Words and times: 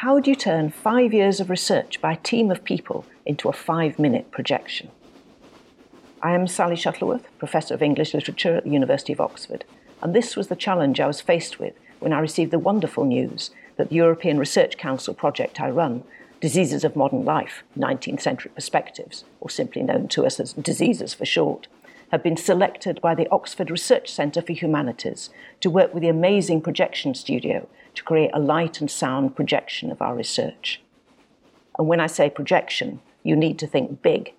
How 0.00 0.20
do 0.20 0.28
you 0.28 0.36
turn 0.36 0.68
five 0.68 1.14
years 1.14 1.40
of 1.40 1.48
research 1.48 2.02
by 2.02 2.12
a 2.12 2.18
team 2.18 2.50
of 2.50 2.64
people 2.64 3.06
into 3.24 3.48
a 3.48 3.54
five 3.54 3.98
minute 3.98 4.30
projection? 4.30 4.90
I 6.20 6.32
am 6.32 6.46
Sally 6.46 6.76
Shuttleworth, 6.76 7.26
Professor 7.38 7.72
of 7.72 7.80
English 7.80 8.12
Literature 8.12 8.56
at 8.56 8.64
the 8.64 8.70
University 8.70 9.14
of 9.14 9.22
Oxford, 9.22 9.64
and 10.02 10.14
this 10.14 10.36
was 10.36 10.48
the 10.48 10.54
challenge 10.54 11.00
I 11.00 11.06
was 11.06 11.22
faced 11.22 11.58
with 11.58 11.72
when 11.98 12.12
I 12.12 12.18
received 12.18 12.50
the 12.50 12.58
wonderful 12.58 13.06
news 13.06 13.52
that 13.78 13.88
the 13.88 13.94
European 13.94 14.38
Research 14.38 14.76
Council 14.76 15.14
project 15.14 15.62
I 15.62 15.70
run, 15.70 16.04
Diseases 16.42 16.84
of 16.84 16.94
Modern 16.94 17.24
Life 17.24 17.62
19th 17.78 18.20
Century 18.20 18.50
Perspectives, 18.54 19.24
or 19.40 19.48
simply 19.48 19.80
known 19.80 20.08
to 20.08 20.26
us 20.26 20.38
as 20.38 20.52
Diseases 20.52 21.14
for 21.14 21.24
short, 21.24 21.68
had 22.10 22.22
been 22.22 22.36
selected 22.36 23.00
by 23.00 23.14
the 23.14 23.28
Oxford 23.30 23.70
Research 23.70 24.10
Centre 24.12 24.42
for 24.42 24.52
Humanities 24.52 25.30
to 25.60 25.70
work 25.70 25.92
with 25.92 26.02
the 26.02 26.08
amazing 26.08 26.60
projection 26.60 27.14
studio 27.14 27.68
to 27.94 28.04
create 28.04 28.30
a 28.32 28.40
light 28.40 28.80
and 28.80 28.90
sound 28.90 29.34
projection 29.34 29.90
of 29.90 30.00
our 30.00 30.14
research. 30.14 30.80
And 31.78 31.88
when 31.88 32.00
I 32.00 32.06
say 32.06 32.30
projection, 32.30 33.00
you 33.22 33.36
need 33.36 33.58
to 33.58 33.66
think 33.66 34.02
big. 34.02 34.34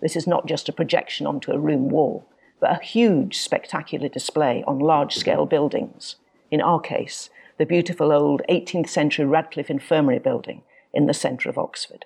This 0.00 0.16
is 0.16 0.26
not 0.26 0.46
just 0.46 0.68
a 0.68 0.72
projection 0.72 1.26
onto 1.26 1.52
a 1.52 1.58
room 1.58 1.88
wall, 1.88 2.26
but 2.60 2.70
a 2.70 2.84
huge, 2.84 3.38
spectacular 3.38 4.08
display 4.08 4.64
on 4.66 4.78
large 4.78 5.14
scale 5.14 5.46
buildings. 5.46 6.16
In 6.50 6.60
our 6.60 6.80
case, 6.80 7.30
the 7.58 7.66
beautiful 7.66 8.12
old 8.12 8.42
18th 8.48 8.88
century 8.88 9.24
Radcliffe 9.24 9.70
Infirmary 9.70 10.18
building 10.18 10.62
in 10.92 11.06
the 11.06 11.14
centre 11.14 11.48
of 11.48 11.58
Oxford. 11.58 12.04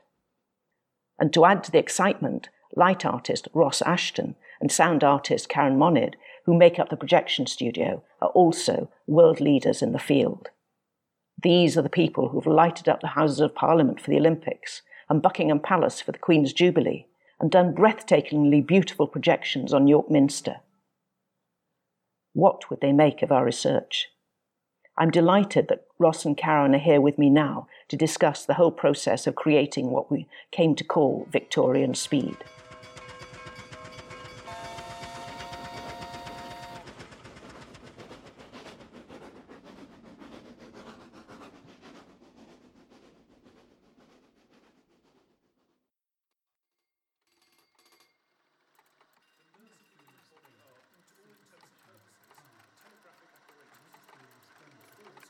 And 1.19 1.33
to 1.33 1.45
add 1.45 1.65
to 1.65 1.71
the 1.71 1.79
excitement, 1.79 2.51
light 2.75 3.05
artist 3.05 3.49
Ross 3.55 3.81
Ashton 3.83 4.35
and 4.61 4.71
sound 4.71 5.05
artist 5.05 5.49
Karen 5.49 5.77
Monid, 5.77 6.15
who 6.45 6.57
make 6.57 6.79
up 6.79 6.89
the 6.89 6.97
projection 6.97 7.47
studio, 7.47 8.03
are 8.21 8.29
also 8.31 8.91
world 9.07 9.41
leaders 9.41 9.83
in 9.83 9.93
the 9.93 9.99
field. 9.99 10.49
These 11.43 11.77
are 11.77 11.83
the 11.83 11.89
people 11.89 12.31
who've 12.31 12.47
lighted 12.47 12.89
up 12.89 13.01
the 13.01 13.09
Houses 13.09 13.41
of 13.41 13.55
Parliament 13.55 14.01
for 14.01 14.11
the 14.11 14.17
Olympics 14.17 14.83
and 15.09 15.23
Buckingham 15.23 15.61
Palace 15.61 16.01
for 16.01 16.13
the 16.13 16.19
Queen's 16.19 16.53
Jubilee 16.53 17.07
and 17.39 17.51
done 17.51 17.75
breathtakingly 17.75 18.67
beautiful 18.67 19.07
projections 19.07 19.75
on 19.75 19.87
York 19.87 20.11
Minster. 20.11 20.57
What 22.33 22.71
would 22.71 22.81
they 22.81 22.93
make 22.93 23.23
of 23.23 23.31
our 23.31 23.45
research? 23.45 24.09
I'm 24.99 25.11
delighted 25.11 25.69
that 25.69 25.85
Ross 25.99 26.25
and 26.25 26.37
Karen 26.37 26.75
are 26.75 26.79
here 26.79 27.01
with 27.01 27.19
me 27.19 27.29
now 27.29 27.69
to 27.89 27.97
discuss 27.97 28.45
the 28.45 28.55
whole 28.55 28.71
process 28.71 29.27
of 29.27 29.35
creating 29.35 29.91
what 29.91 30.11
we 30.11 30.27
came 30.51 30.75
to 30.77 30.85
call 30.85 31.29
Victorian 31.31 31.95
speed. 31.95 32.37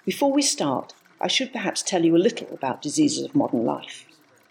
Before 0.07 0.33
we 0.33 0.41
start, 0.41 0.95
I 1.21 1.27
should 1.27 1.53
perhaps 1.53 1.83
tell 1.83 2.05
you 2.05 2.15
a 2.15 2.27
little 2.27 2.47
about 2.53 2.81
diseases 2.81 3.25
of 3.25 3.35
modern 3.35 3.65
life. 3.65 4.07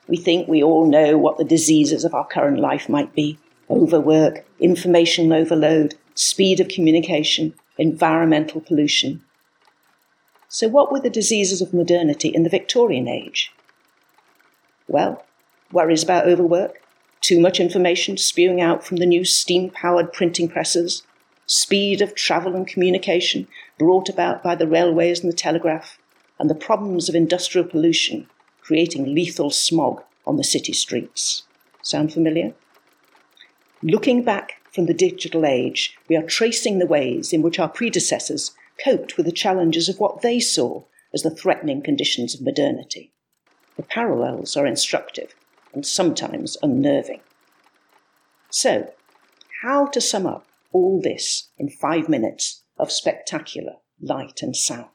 We 0.06 0.18
think 0.18 0.50
we 0.50 0.62
all 0.62 0.86
know 0.86 1.18
what 1.18 1.38
the 1.38 1.46
diseases 1.46 2.04
of 2.04 2.14
our 2.14 2.28
current 2.28 2.60
life 2.60 2.90
might 2.90 3.16
be 3.16 3.40
overwork, 3.70 4.46
information 4.60 5.32
overload, 5.32 5.96
speed 6.14 6.60
of 6.60 6.68
communication, 6.68 7.54
environmental 7.78 8.60
pollution. 8.60 9.24
So, 10.50 10.68
what 10.68 10.92
were 10.92 11.00
the 11.00 11.10
diseases 11.10 11.62
of 11.62 11.74
modernity 11.74 12.28
in 12.28 12.44
the 12.44 12.50
Victorian 12.50 13.08
age? 13.08 13.54
Well, 14.90 15.26
worries 15.72 16.04
about 16.04 16.28
overwork, 16.28 16.82
too 17.22 17.40
much 17.40 17.62
information 17.62 18.18
spewing 18.18 18.60
out 18.60 18.84
from 18.84 18.98
the 18.98 19.06
new 19.06 19.24
steam 19.24 19.70
powered 19.70 20.12
printing 20.12 20.50
presses, 20.50 21.04
speed 21.46 22.02
of 22.02 22.16
travel 22.16 22.56
and 22.56 22.68
communication 22.68 23.48
brought 23.78 24.10
about 24.10 24.42
by 24.42 24.56
the 24.56 24.68
railways 24.68 25.22
and 25.22 25.32
the 25.32 25.36
telegraph, 25.36 25.98
and 26.40 26.50
the 26.50 26.56
problems 26.56 27.08
of 27.08 27.16
industrial 27.16 27.68
pollution 27.68 28.28
creating 28.62 29.14
lethal 29.14 29.50
smog 29.50 30.04
on 30.26 30.38
the 30.38 30.44
city 30.44 30.74
streets. 30.74 31.44
Sound 31.82 32.12
familiar? 32.12 32.54
Looking 33.84 34.24
back 34.24 34.54
from 34.74 34.88
the 34.88 34.94
digital 34.94 35.46
age, 35.46 35.96
we 36.10 36.16
are 36.16 36.24
tracing 36.24 36.80
the 36.80 36.88
ways 36.88 37.32
in 37.32 37.44
which 37.44 37.60
our 37.60 37.70
predecessors 37.70 38.52
coped 38.84 39.18
with 39.18 39.28
the 39.28 39.32
challenges 39.32 39.88
of 39.88 40.00
what 40.00 40.22
they 40.22 40.40
saw 40.40 40.84
as 41.14 41.22
the 41.22 41.30
threatening 41.30 41.82
conditions 41.82 42.34
of 42.34 42.42
modernity. 42.42 43.12
The 43.78 43.84
parallels 43.84 44.58
are 44.58 44.66
instructive 44.66 45.36
and 45.74 45.86
sometimes 45.86 46.58
unnerving. 46.64 47.22
So, 48.50 48.94
how 49.62 49.86
to 49.88 50.02
sum 50.02 50.26
up 50.26 50.46
all 50.76 51.00
this 51.02 51.52
in 51.58 51.70
five 51.70 52.10
minutes 52.10 52.64
of 52.78 52.92
spectacular 52.92 53.76
light 54.02 54.42
and 54.42 54.58
sound. 54.58 54.90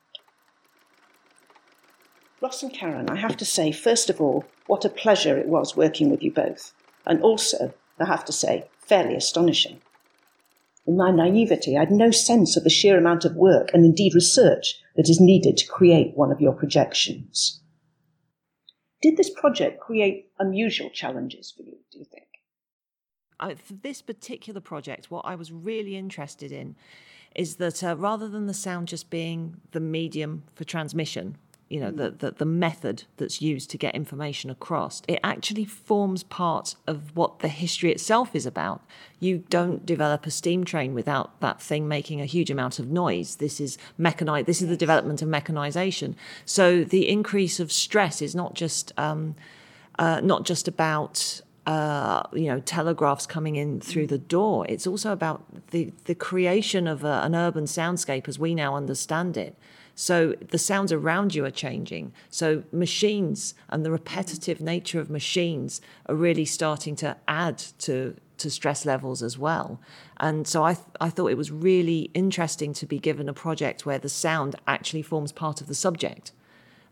Ross 2.43 2.63
and 2.63 2.73
Karen, 2.73 3.09
I 3.09 3.17
have 3.17 3.39
to 3.39 3.47
say, 3.47 3.73
first 3.73 4.11
of 4.11 4.21
all, 4.21 4.45
what 4.67 4.85
a 4.85 4.91
pleasure 4.91 5.39
it 5.39 5.47
was 5.47 5.79
working 5.79 6.11
with 6.11 6.23
you 6.23 6.33
both, 6.33 6.75
and 7.07 7.23
also, 7.23 7.73
I 7.99 8.05
have 8.05 8.27
to 8.27 8.33
say, 8.33 8.69
fairly 8.79 9.15
astonishing. 9.15 9.81
In 10.87 10.99
my 10.99 11.11
naivety, 11.11 11.79
I 11.79 11.81
had 11.81 11.91
no 11.91 12.11
sense 12.11 12.59
of 12.59 12.65
the 12.65 12.69
sheer 12.69 12.99
amount 12.99 13.25
of 13.25 13.35
work 13.35 13.71
and 13.73 13.83
indeed 13.83 14.15
research 14.15 14.83
that 14.97 15.09
is 15.09 15.19
needed 15.19 15.57
to 15.57 15.67
create 15.67 16.15
one 16.15 16.31
of 16.31 16.43
your 16.43 16.53
projections. 16.53 17.63
Did 19.01 19.17
this 19.17 19.31
project 19.31 19.81
create 19.81 20.29
unusual 20.39 20.91
challenges 20.91 21.55
for 21.57 21.63
you, 21.63 21.79
do 21.91 21.99
you 22.01 22.05
think? 22.05 22.27
I, 23.41 23.55
for 23.55 23.73
this 23.75 24.03
particular 24.03 24.61
project, 24.61 25.11
what 25.11 25.25
I 25.25 25.35
was 25.35 25.51
really 25.51 25.97
interested 25.97 26.53
in 26.53 26.77
is 27.35 27.57
that 27.57 27.83
uh, 27.83 27.97
rather 27.97 28.29
than 28.29 28.47
the 28.47 28.55
sound 28.55 28.89
just 28.89 29.11
being 29.11 29.61
the 29.73 29.81
medium 29.81 30.43
for 30.55 30.65
transmission, 30.65 31.37
you 31.69 31.79
know, 31.79 31.93
the, 31.93 32.11
the, 32.11 32.33
the 32.33 32.45
method 32.45 33.05
that's 33.17 33.41
used 33.41 33.71
to 33.71 33.79
get 33.79 33.95
information 33.95 34.51
across, 34.51 35.03
it 35.07 35.21
actually 35.23 35.65
forms 35.65 36.25
part 36.25 36.75
of 36.89 37.17
what 37.17 37.39
the 37.39 37.49
history 37.49 37.93
itself 37.93 38.35
is 38.35 38.45
about. 38.45 38.83
You 39.21 39.45
don't 39.49 39.87
develop 39.87 40.27
a 40.27 40.33
steam 40.33 40.65
train 40.65 40.95
without 40.95 41.41
that 41.41 41.63
thing 41.63 41.87
making 41.87 42.21
a 42.21 42.25
huge 42.25 42.51
amount 42.51 42.81
of 42.81 42.89
noise. 42.89 43.37
This 43.37 43.61
is 43.61 43.79
mechanized. 43.97 44.47
This 44.47 44.61
is 44.61 44.69
the 44.69 44.77
development 44.77 45.23
of 45.23 45.29
mechanization. 45.29 46.17
So 46.45 46.83
the 46.83 47.09
increase 47.09 47.61
of 47.61 47.71
stress 47.71 48.21
is 48.21 48.35
not 48.35 48.55
just 48.55 48.93
um, 48.99 49.37
uh, 49.97 50.21
not 50.25 50.45
just 50.45 50.67
about 50.67 51.41
uh, 51.67 52.23
you 52.33 52.47
know, 52.47 52.61
telegraphs 52.61 53.27
coming 53.27 53.57
in 53.57 53.81
through 53.81 54.07
the 54.07 54.19
door. 54.19 54.67
It's 54.69 54.87
also 54.87 55.13
about 55.13 55.45
the, 55.71 55.93
the 56.05 56.15
creation 56.15 56.87
of 56.87 57.05
a, 57.05 57.21
an 57.23 57.35
urban 57.35 57.65
soundscape 57.65 58.29
as 58.29 58.39
we 58.39 58.55
now 58.55 58.77
understand 58.77 59.37
it. 59.37 59.57
So 59.95 60.35
the 60.49 60.59
sounds 60.59 60.93
around 60.93 61.35
you 61.35 61.45
are 61.45 61.51
changing. 61.51 62.13
So 62.31 62.65
machines 62.73 63.55
and 63.69 63.85
the 63.85 63.91
repetitive 63.91 64.61
nature 64.61 64.99
of 64.99 65.11
machines 65.11 65.83
are 66.07 66.15
really 66.15 66.47
starting 66.47 66.97
to 66.97 67.17
add 67.29 67.59
to 67.81 68.17
to 68.39 68.49
stress 68.49 68.87
levels 68.87 69.23
as 69.23 69.37
well. 69.37 69.79
And 70.17 70.49
so 70.49 70.65
I 70.65 70.73
th- 70.73 70.87
I 71.01 71.11
thought 71.11 71.27
it 71.27 71.37
was 71.37 71.51
really 71.51 72.11
interesting 72.15 72.73
to 72.73 72.87
be 72.87 72.99
given 72.99 73.29
a 73.29 73.35
project 73.35 73.85
where 73.85 73.99
the 73.99 74.09
sound 74.09 74.57
actually 74.67 75.03
forms 75.03 75.33
part 75.33 75.61
of 75.61 75.67
the 75.67 75.75
subject 75.75 76.33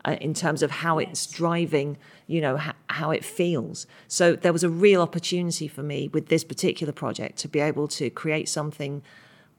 uh, 0.05 0.17
in 0.21 0.35
terms 0.35 0.63
of 0.63 0.71
how 0.71 0.99
it's 0.99 1.27
driving, 1.27 1.99
you 2.27 2.41
know, 2.41 2.57
ha- 2.57 2.75
how 2.89 3.11
it 3.11 3.25
feels. 3.25 3.87
So 4.07 4.37
there 4.37 4.53
was 4.53 4.65
a 4.65 4.71
real 4.71 5.03
opportunity 5.03 5.69
for 5.69 5.83
me 5.83 6.09
with 6.09 6.29
this 6.29 6.45
particular 6.45 6.93
project 6.93 7.39
to 7.39 7.49
be 7.49 7.61
able 7.61 7.89
to 7.89 8.11
create 8.11 8.49
something 8.49 9.03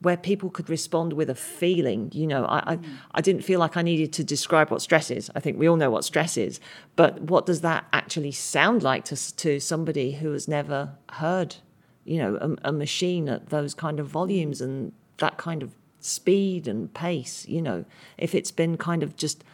where 0.00 0.16
people 0.16 0.48
could 0.48 0.70
respond 0.70 1.12
with 1.12 1.28
a 1.28 1.34
feeling. 1.34 2.10
You 2.14 2.26
know, 2.26 2.46
I, 2.48 2.76
mm. 2.76 2.84
I, 2.84 3.18
I, 3.18 3.20
didn't 3.20 3.42
feel 3.42 3.60
like 3.60 3.76
I 3.76 3.82
needed 3.82 4.12
to 4.14 4.24
describe 4.24 4.70
what 4.70 4.80
stress 4.80 5.10
is. 5.10 5.30
I 5.34 5.40
think 5.40 5.58
we 5.58 5.68
all 5.68 5.76
know 5.76 5.90
what 5.90 6.04
stress 6.04 6.36
is, 6.36 6.58
but 6.96 7.20
what 7.22 7.46
does 7.46 7.60
that 7.60 7.86
actually 7.92 8.32
sound 8.32 8.82
like 8.82 9.04
to, 9.06 9.36
to 9.36 9.60
somebody 9.60 10.12
who 10.12 10.32
has 10.32 10.48
never 10.48 10.92
heard, 11.12 11.56
you 12.04 12.18
know, 12.18 12.36
a, 12.36 12.70
a 12.70 12.72
machine 12.72 13.28
at 13.28 13.50
those 13.50 13.74
kind 13.74 14.00
of 14.00 14.06
volumes 14.06 14.60
and 14.62 14.92
that 15.18 15.36
kind 15.36 15.62
of 15.62 15.74
speed 16.00 16.66
and 16.66 16.92
pace? 16.94 17.46
You 17.46 17.60
know, 17.60 17.84
if 18.16 18.34
it's 18.34 18.50
been 18.50 18.78
kind 18.78 19.02
of 19.02 19.16
just 19.16 19.44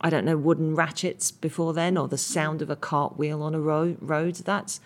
I 0.00 0.10
don't 0.10 0.24
know, 0.24 0.36
wooden 0.36 0.74
ratchets 0.74 1.30
before 1.30 1.72
then, 1.72 1.96
or 1.96 2.08
the 2.08 2.18
sound 2.18 2.62
of 2.62 2.70
a 2.70 2.76
cartwheel 2.76 3.42
on 3.42 3.54
a 3.54 3.60
ro- 3.60 3.96
road. 4.00 4.36
That's 4.36 4.80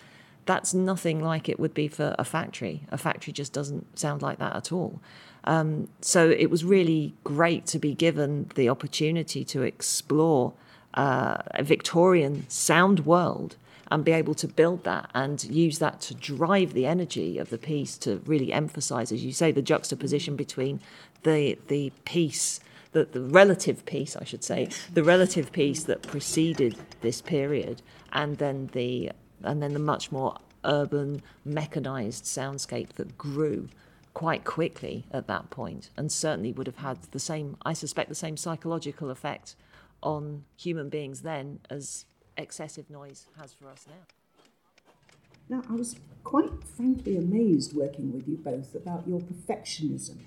that's 0.45 0.73
nothing 0.73 1.23
like 1.23 1.47
it 1.47 1.59
would 1.59 1.73
be 1.73 1.87
for 1.87 2.15
a 2.19 2.25
factory. 2.25 2.83
A 2.91 2.97
factory 2.97 3.31
just 3.31 3.53
doesn't 3.53 3.97
sound 3.97 4.21
like 4.21 4.39
that 4.39 4.55
at 4.55 4.71
all. 4.71 4.99
Um, 5.45 5.89
so 6.01 6.29
it 6.29 6.49
was 6.49 6.65
really 6.65 7.13
great 7.23 7.65
to 7.67 7.79
be 7.79 7.93
given 7.93 8.49
the 8.55 8.69
opportunity 8.69 9.43
to 9.45 9.61
explore 9.61 10.53
uh, 10.93 11.37
a 11.51 11.63
Victorian 11.63 12.45
sound 12.49 13.05
world 13.05 13.55
and 13.91 14.03
be 14.03 14.11
able 14.11 14.33
to 14.35 14.47
build 14.47 14.83
that 14.85 15.09
and 15.13 15.43
use 15.43 15.79
that 15.79 16.01
to 16.01 16.13
drive 16.13 16.73
the 16.73 16.85
energy 16.85 17.37
of 17.37 17.49
the 17.49 17.57
piece 17.57 17.97
to 17.99 18.21
really 18.25 18.51
emphasize, 18.51 19.11
as 19.11 19.23
you 19.23 19.31
say, 19.31 19.51
the 19.51 19.61
juxtaposition 19.61 20.35
between 20.35 20.79
the 21.23 21.57
the 21.67 21.91
peace 22.05 22.59
the, 22.93 23.05
the 23.05 23.21
relative 23.21 23.85
peace, 23.85 24.15
I 24.15 24.23
should 24.23 24.43
say, 24.43 24.69
the 24.93 25.03
relative 25.03 25.51
peace 25.51 25.83
that 25.83 26.01
preceded 26.03 26.77
this 27.01 27.21
period, 27.21 27.81
and 28.11 28.37
then 28.37 28.69
the 28.73 29.11
and 29.43 29.61
then 29.61 29.73
the 29.73 29.79
much 29.79 30.11
more 30.11 30.37
urban, 30.63 31.21
mechanized 31.43 32.23
soundscape 32.23 32.93
that 32.93 33.17
grew 33.17 33.67
quite 34.13 34.45
quickly 34.45 35.05
at 35.11 35.27
that 35.27 35.49
point, 35.49 35.89
and 35.97 36.11
certainly 36.11 36.51
would 36.51 36.67
have 36.67 36.77
had 36.77 37.01
the 37.11 37.19
same, 37.19 37.57
I 37.65 37.73
suspect, 37.73 38.09
the 38.09 38.15
same 38.15 38.37
psychological 38.37 39.09
effect 39.09 39.55
on 40.01 40.45
human 40.55 40.89
beings 40.89 41.21
then 41.21 41.59
as 41.69 42.05
excessive 42.37 42.89
noise 42.89 43.27
has 43.39 43.53
for 43.53 43.67
us 43.69 43.85
now. 43.87 45.57
Now, 45.57 45.63
I 45.69 45.73
was 45.73 45.95
quite 46.23 46.63
frankly 46.63 47.17
amazed 47.17 47.75
working 47.75 48.13
with 48.13 48.27
you 48.27 48.37
both 48.37 48.75
about 48.75 49.07
your 49.07 49.19
perfectionism 49.19 50.17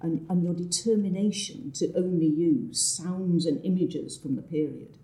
and, 0.00 0.26
and 0.28 0.44
your 0.44 0.54
determination 0.54 1.72
to 1.72 1.92
only 1.96 2.26
use 2.26 2.80
sounds 2.80 3.46
and 3.46 3.64
images 3.64 4.16
from 4.16 4.36
the 4.36 4.42
period. 4.42 4.96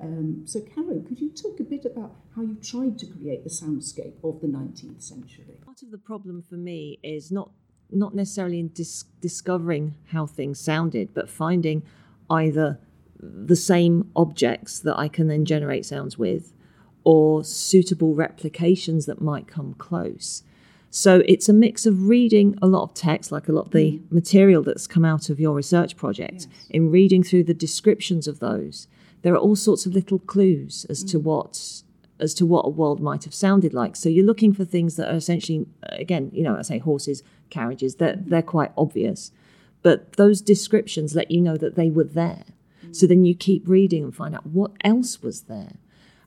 Um, 0.00 0.42
so, 0.46 0.60
Caro, 0.60 1.00
could 1.00 1.20
you 1.20 1.30
talk 1.30 1.60
a 1.60 1.64
bit 1.64 1.84
about 1.84 2.16
how 2.34 2.42
you 2.42 2.54
tried 2.54 2.98
to 3.00 3.06
create 3.06 3.44
the 3.44 3.50
soundscape 3.50 4.14
of 4.24 4.40
the 4.40 4.46
19th 4.46 5.02
century? 5.02 5.58
Part 5.64 5.82
of 5.82 5.90
the 5.90 5.98
problem 5.98 6.42
for 6.42 6.54
me 6.54 6.98
is 7.02 7.30
not 7.30 7.50
not 7.92 8.14
necessarily 8.14 8.60
in 8.60 8.68
dis- 8.68 9.04
discovering 9.20 9.96
how 10.12 10.24
things 10.24 10.60
sounded, 10.60 11.12
but 11.12 11.28
finding 11.28 11.82
either 12.30 12.78
the 13.18 13.56
same 13.56 14.10
objects 14.14 14.78
that 14.78 14.96
I 14.96 15.08
can 15.08 15.26
then 15.26 15.44
generate 15.44 15.84
sounds 15.84 16.16
with, 16.16 16.52
or 17.04 17.42
suitable 17.44 18.14
replications 18.14 19.06
that 19.06 19.20
might 19.20 19.48
come 19.48 19.74
close. 19.74 20.44
So 20.90 21.22
it's 21.26 21.48
a 21.48 21.52
mix 21.52 21.86
of 21.86 22.08
reading 22.08 22.58
a 22.60 22.66
lot 22.66 22.82
of 22.82 22.94
text, 22.94 23.30
like 23.30 23.48
a 23.48 23.52
lot 23.52 23.66
of 23.66 23.72
the 23.72 23.92
mm. 23.92 24.12
material 24.12 24.62
that's 24.62 24.88
come 24.88 25.04
out 25.04 25.30
of 25.30 25.38
your 25.38 25.54
research 25.54 25.96
project, 25.96 26.48
yes. 26.50 26.66
in 26.68 26.90
reading 26.90 27.22
through 27.22 27.44
the 27.44 27.54
descriptions 27.54 28.26
of 28.26 28.40
those. 28.40 28.88
There 29.22 29.32
are 29.32 29.38
all 29.38 29.54
sorts 29.54 29.86
of 29.86 29.94
little 29.94 30.18
clues 30.18 30.84
as 30.90 31.04
mm. 31.04 31.10
to 31.12 31.20
what 31.20 31.82
as 32.18 32.34
to 32.34 32.44
what 32.44 32.66
a 32.66 32.68
world 32.68 33.00
might 33.00 33.24
have 33.24 33.32
sounded 33.32 33.72
like. 33.72 33.96
So 33.96 34.10
you're 34.10 34.26
looking 34.26 34.52
for 34.52 34.66
things 34.66 34.96
that 34.96 35.10
are 35.10 35.16
essentially, 35.16 35.64
again, 35.84 36.30
you 36.34 36.42
know, 36.42 36.56
I 36.56 36.62
say 36.62 36.76
horses, 36.78 37.22
carriages. 37.48 37.94
They're 37.96 38.14
mm. 38.14 38.28
they're 38.28 38.42
quite 38.42 38.72
obvious, 38.76 39.30
but 39.82 40.14
those 40.14 40.40
descriptions 40.40 41.14
let 41.14 41.30
you 41.30 41.40
know 41.40 41.56
that 41.56 41.76
they 41.76 41.88
were 41.88 42.04
there. 42.04 42.44
Mm. 42.84 42.96
So 42.96 43.06
then 43.06 43.24
you 43.24 43.36
keep 43.36 43.62
reading 43.68 44.02
and 44.02 44.14
find 44.14 44.34
out 44.34 44.46
what 44.46 44.72
else 44.82 45.22
was 45.22 45.42
there, 45.42 45.74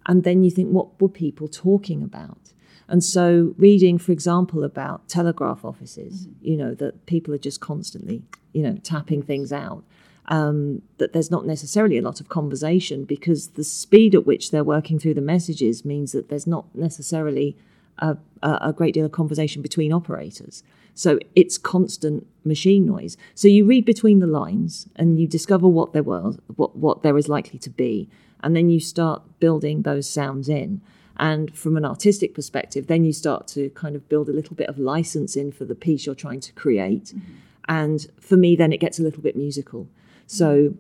and 0.06 0.24
then 0.24 0.42
you 0.45 0.51
think, 0.51 0.69
what 0.69 1.01
were 1.01 1.10
people 1.10 1.50
talking 1.50 2.01
about? 2.01 2.54
And 2.88 3.03
so, 3.03 3.53
reading, 3.57 3.97
for 3.97 4.12
example, 4.12 4.63
about 4.63 5.07
telegraph 5.07 5.63
offices, 5.63 6.27
mm-hmm. 6.27 6.47
you 6.47 6.57
know, 6.57 6.74
that 6.75 7.06
people 7.06 7.33
are 7.33 7.39
just 7.39 7.62
constantly, 7.62 8.24
you 8.51 8.62
know, 8.62 8.77
tapping 8.83 9.21
things 9.21 9.53
out, 9.53 9.83
um, 10.27 10.81
that 10.97 11.13
there's 11.13 11.31
not 11.31 11.45
necessarily 11.45 11.97
a 11.97 12.01
lot 12.01 12.19
of 12.19 12.30
conversation 12.30 13.03
because 13.06 13.50
the 13.50 13.63
speed 13.63 14.15
at 14.15 14.25
which 14.25 14.51
they're 14.51 14.63
working 14.63 15.00
through 15.00 15.13
the 15.13 15.21
messages 15.21 15.83
means 15.83 16.12
that 16.12 16.30
there's 16.30 16.47
not 16.47 16.65
necessarily 16.74 17.57
a, 18.00 18.18
a 18.41 18.74
great 18.74 18.94
deal 18.94 19.06
of 19.06 19.12
conversation 19.12 19.62
between 19.62 19.94
operators. 19.94 20.63
So 20.95 21.19
it's 21.36 21.57
constant 21.57 22.27
machine 22.44 22.86
noise. 22.86 23.18
So 23.36 23.47
you 23.47 23.65
read 23.65 23.86
between 23.86 24.19
the 24.19 24.27
lines 24.27 24.88
and 24.95 25.19
you 25.19 25.27
discover 25.27 25.68
what 25.68 25.94
there 25.94 26.03
was, 26.03 26.38
what, 26.56 26.75
what 26.75 27.03
there 27.03 27.18
is 27.18 27.27
likely 27.27 27.59
to 27.59 27.69
be, 27.69 28.09
and 28.44 28.56
then 28.56 28.69
you 28.69 28.79
start 28.79 29.24
building 29.39 29.81
those 29.83 30.09
sounds 30.09 30.50
in. 30.50 30.81
And 31.18 31.56
from 31.56 31.77
an 31.77 31.86
artistic 31.86 32.33
perspective, 32.33 32.88
then 32.88 33.06
you 33.06 33.13
start 33.13 33.48
to 33.50 33.69
kind 33.71 33.95
of 33.95 34.10
build 34.10 34.30
a 34.30 34.33
little 34.33 34.56
bit 34.56 34.68
of 34.68 34.80
license 34.80 35.36
in 35.36 35.51
for 35.51 35.65
the 35.65 35.75
piece 35.75 36.06
you're 36.06 36.15
trying 36.15 36.39
to 36.42 36.54
create. 36.54 37.06
Mm-hmm. 37.06 37.33
And 37.69 38.07
for 38.19 38.36
me, 38.36 38.56
then 38.56 38.74
it 38.74 38.80
gets 38.80 39.00
a 39.00 39.04
little 39.04 39.21
bit 39.21 39.36
musical. 39.36 39.88
So 40.25 40.75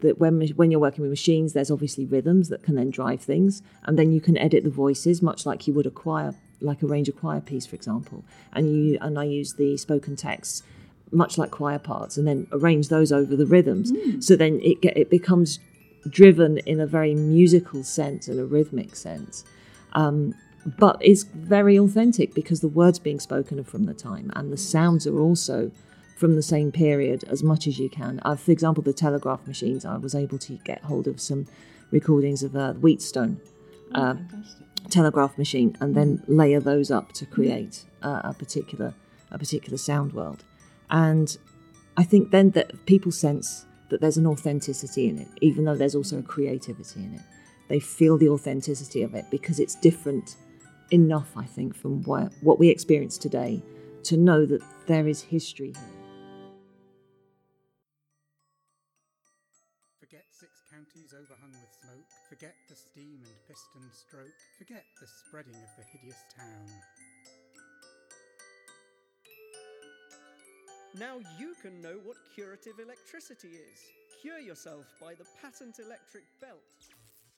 that 0.00 0.18
when 0.18 0.40
when 0.56 0.70
you're 0.70 0.80
working 0.80 1.02
with 1.02 1.10
machines, 1.10 1.52
there's 1.52 1.70
obviously 1.70 2.04
rhythms 2.04 2.48
that 2.48 2.62
can 2.62 2.74
then 2.74 2.90
drive 2.90 3.22
things, 3.22 3.62
and 3.84 3.98
then 3.98 4.12
you 4.12 4.20
can 4.20 4.36
edit 4.36 4.64
the 4.64 4.70
voices 4.70 5.22
much 5.22 5.46
like 5.46 5.66
you 5.66 5.74
would 5.74 5.86
a 5.86 5.90
choir, 5.90 6.34
like 6.60 6.82
a 6.82 6.86
range 6.86 7.08
of 7.08 7.16
choir 7.16 7.40
piece, 7.40 7.66
for 7.66 7.76
example. 7.76 8.24
And 8.52 8.68
you 8.68 8.98
and 9.00 9.18
I 9.18 9.24
use 9.24 9.54
the 9.54 9.76
spoken 9.76 10.16
texts 10.16 10.62
much 11.12 11.38
like 11.38 11.52
choir 11.52 11.78
parts, 11.78 12.16
and 12.16 12.26
then 12.26 12.48
arrange 12.50 12.88
those 12.88 13.12
over 13.12 13.36
the 13.36 13.46
rhythms. 13.46 13.92
Mm. 13.92 14.22
So 14.22 14.34
then 14.34 14.60
it 14.60 14.80
get, 14.82 14.96
it 14.96 15.08
becomes 15.08 15.60
driven 16.08 16.58
in 16.58 16.80
a 16.80 16.86
very 16.86 17.14
musical 17.14 17.82
sense 17.84 18.28
and 18.28 18.38
a 18.38 18.44
rhythmic 18.44 18.94
sense 18.94 19.44
um, 19.92 20.34
but 20.66 20.98
it's 21.00 21.22
very 21.22 21.78
authentic 21.78 22.34
because 22.34 22.60
the 22.60 22.68
words 22.68 22.98
being 22.98 23.20
spoken 23.20 23.60
are 23.60 23.64
from 23.64 23.84
the 23.84 23.94
time 23.94 24.32
and 24.34 24.52
the 24.52 24.56
sounds 24.56 25.06
are 25.06 25.20
also 25.20 25.70
from 26.16 26.34
the 26.34 26.42
same 26.42 26.72
period 26.72 27.22
as 27.24 27.42
much 27.42 27.66
as 27.66 27.78
you 27.78 27.88
can. 27.88 28.20
Uh, 28.24 28.34
for 28.34 28.50
example, 28.50 28.82
the 28.82 28.92
telegraph 28.92 29.46
machines, 29.46 29.84
I 29.84 29.96
was 29.96 30.14
able 30.14 30.38
to 30.38 30.54
get 30.64 30.82
hold 30.82 31.06
of 31.06 31.20
some 31.20 31.46
recordings 31.92 32.42
of 32.42 32.56
a 32.56 32.72
Wheatstone 32.74 33.40
oh, 33.94 34.00
uh, 34.00 34.16
telegraph 34.90 35.38
machine 35.38 35.76
and 35.80 35.94
then 35.94 36.22
layer 36.26 36.58
those 36.58 36.90
up 36.90 37.12
to 37.12 37.26
create 37.26 37.84
uh, 38.02 38.22
a 38.24 38.34
particular 38.34 38.94
a 39.30 39.38
particular 39.38 39.76
sound 39.76 40.12
world. 40.14 40.44
And 40.88 41.36
I 41.96 42.04
think 42.04 42.30
then 42.30 42.50
that 42.50 42.86
people 42.86 43.12
sense 43.12 43.66
that 43.88 44.00
there's 44.00 44.16
an 44.16 44.26
authenticity 44.26 45.08
in 45.08 45.18
it, 45.18 45.28
even 45.40 45.64
though 45.64 45.74
there's 45.74 45.94
also 45.94 46.18
a 46.18 46.22
creativity 46.22 47.00
in 47.00 47.14
it 47.14 47.22
they 47.68 47.80
feel 47.80 48.16
the 48.16 48.28
authenticity 48.28 49.02
of 49.02 49.14
it 49.14 49.24
because 49.30 49.58
it's 49.58 49.74
different 49.74 50.36
enough, 50.90 51.36
I 51.36 51.44
think, 51.44 51.74
from 51.74 52.02
what, 52.04 52.32
what 52.42 52.58
we 52.58 52.68
experience 52.68 53.18
today 53.18 53.62
to 54.04 54.16
know 54.16 54.46
that 54.46 54.62
there 54.86 55.08
is 55.08 55.20
history 55.22 55.74
here. 55.74 55.96
Forget 59.98 60.24
six 60.30 60.52
counties 60.70 61.12
overhung 61.12 61.50
with 61.50 61.72
smoke, 61.82 62.06
forget 62.28 62.54
the 62.68 62.76
steam 62.76 63.18
and 63.24 63.34
piston 63.48 63.90
stroke, 63.92 64.38
forget 64.58 64.84
the 65.00 65.06
spreading 65.06 65.54
of 65.54 65.70
the 65.76 65.84
hideous 65.90 66.22
town. 66.36 66.66
Now 70.98 71.18
you 71.38 71.54
can 71.60 71.82
know 71.82 71.98
what 72.04 72.16
curative 72.34 72.78
electricity 72.82 73.48
is. 73.48 73.78
Cure 74.22 74.38
yourself 74.38 74.86
by 74.98 75.12
the 75.12 75.26
patent 75.42 75.78
electric 75.78 76.24
belt. 76.40 76.62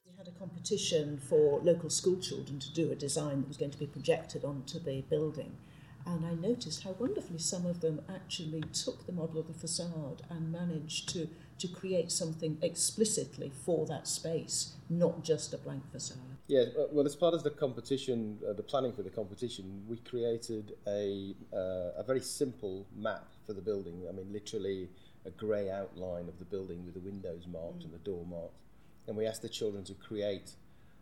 We 0.09 0.17
had 0.17 0.27
a 0.27 0.39
competition 0.39 1.19
for 1.19 1.59
local 1.59 1.89
school 1.89 2.17
children 2.17 2.59
to 2.59 2.73
do 2.73 2.91
a 2.91 2.95
design 2.95 3.41
that 3.41 3.47
was 3.47 3.57
going 3.57 3.71
to 3.71 3.77
be 3.77 3.85
projected 3.85 4.43
onto 4.43 4.79
the 4.79 5.01
building. 5.01 5.55
And 6.05 6.25
I 6.25 6.33
noticed 6.33 6.83
how 6.83 6.91
wonderfully 6.91 7.37
some 7.37 7.65
of 7.65 7.81
them 7.81 8.01
actually 8.09 8.63
took 8.73 9.05
the 9.05 9.11
model 9.11 9.39
of 9.39 9.47
the 9.47 9.53
facade 9.53 10.23
and 10.29 10.51
managed 10.51 11.09
to, 11.09 11.27
to 11.59 11.67
create 11.67 12.11
something 12.11 12.57
explicitly 12.61 13.51
for 13.63 13.85
that 13.85 14.07
space, 14.07 14.73
not 14.89 15.23
just 15.23 15.53
a 15.53 15.57
blank 15.57 15.83
facade. 15.91 16.17
Yeah, 16.47 16.65
well, 16.91 17.05
as 17.05 17.15
part 17.15 17.35
of 17.35 17.43
the 17.43 17.51
competition, 17.51 18.39
uh, 18.49 18.53
the 18.53 18.63
planning 18.63 18.93
for 18.93 19.03
the 19.03 19.11
competition, 19.11 19.83
we 19.87 19.97
created 19.97 20.73
a, 20.87 21.35
uh, 21.53 21.99
a 21.99 22.03
very 22.03 22.21
simple 22.21 22.87
map 22.95 23.27
for 23.45 23.53
the 23.53 23.61
building. 23.61 24.05
I 24.09 24.13
mean, 24.13 24.33
literally 24.33 24.89
a 25.25 25.29
grey 25.29 25.69
outline 25.69 26.27
of 26.27 26.39
the 26.39 26.45
building 26.45 26.83
with 26.85 26.95
the 26.95 27.01
windows 27.01 27.45
marked 27.45 27.79
mm. 27.79 27.85
and 27.85 27.93
the 27.93 27.99
door 27.99 28.25
marked 28.25 28.55
and 29.07 29.17
we 29.17 29.25
asked 29.25 29.41
the 29.41 29.49
children 29.49 29.83
to 29.85 29.93
create 29.93 30.51